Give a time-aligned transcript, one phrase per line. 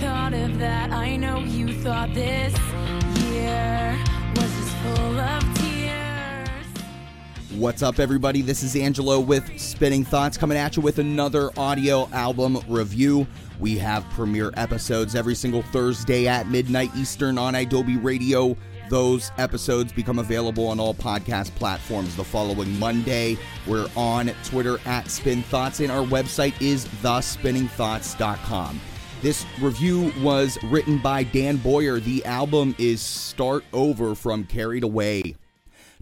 [0.00, 0.34] thought
[2.08, 2.54] of this
[3.24, 3.98] year
[4.36, 6.48] was full of tears.
[7.56, 8.42] What's up, everybody?
[8.42, 13.26] This is Angelo with Spinning Thoughts coming at you with another audio album review.
[13.60, 18.56] We have premiere episodes every single Thursday at midnight Eastern on Adobe Radio.
[18.90, 23.38] Those episodes become available on all podcast platforms the following Monday.
[23.66, 28.80] We're on Twitter at Spin Thoughts, and our website is thespinningthoughts.com.
[29.24, 31.98] This review was written by Dan Boyer.
[31.98, 35.34] The album is Start Over from Carried Away.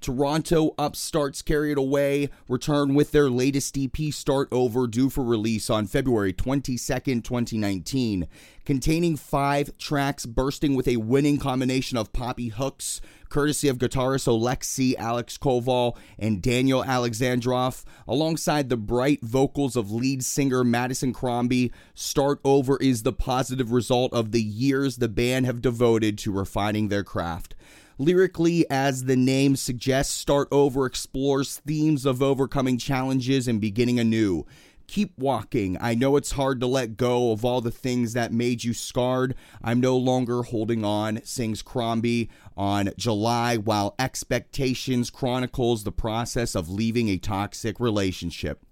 [0.00, 5.86] Toronto upstarts Carried Away return with their latest EP Start Over due for release on
[5.86, 8.26] February 22nd, 2019,
[8.64, 14.96] containing five tracks bursting with a winning combination of poppy hooks, courtesy of guitarist Alexi
[14.96, 21.72] Alex Koval and Daniel Alexandrov, alongside the bright vocals of lead singer Madison Crombie.
[21.94, 26.88] Start Over is the positive result of the years the band have devoted to refining
[26.88, 27.54] their craft.
[28.00, 34.46] Lyrically, as the name suggests, Start Over explores themes of overcoming challenges and beginning anew.
[34.86, 35.76] Keep walking.
[35.78, 39.34] I know it's hard to let go of all the things that made you scarred.
[39.62, 46.70] I'm no longer holding on, sings Crombie on July, while Expectations chronicles the process of
[46.70, 48.64] leaving a toxic relationship.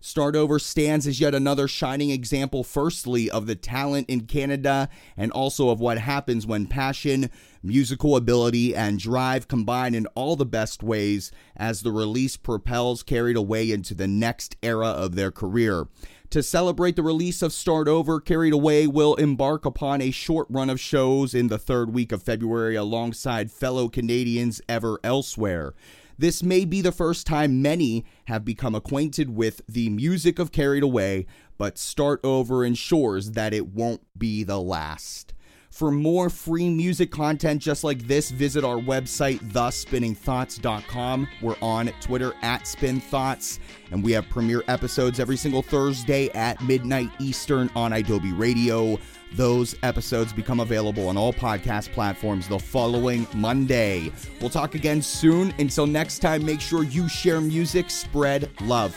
[0.00, 5.32] Start Over stands as yet another shining example, firstly, of the talent in Canada and
[5.32, 7.30] also of what happens when passion,
[7.62, 13.36] musical ability, and drive combine in all the best ways as the release propels Carried
[13.36, 15.88] Away into the next era of their career.
[16.30, 20.68] To celebrate the release of Start Over, Carried Away will embark upon a short run
[20.68, 25.74] of shows in the third week of February alongside fellow Canadians Ever Elsewhere.
[26.18, 30.82] This may be the first time many have become acquainted with the music of Carried
[30.82, 31.26] Away,
[31.58, 35.34] but Start Over ensures that it won't be the last.
[35.70, 41.28] For more free music content just like this, visit our website, thespinningthoughts.com.
[41.42, 43.58] We're on Twitter at SpinThoughts,
[43.90, 48.98] and we have premiere episodes every single Thursday at midnight Eastern on Adobe Radio.
[49.34, 54.10] Those episodes become available on all podcast platforms the following Monday.
[54.40, 55.52] We'll talk again soon.
[55.58, 58.96] Until next time, make sure you share music, spread love.